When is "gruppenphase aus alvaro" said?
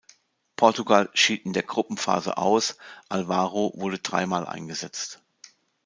1.61-3.71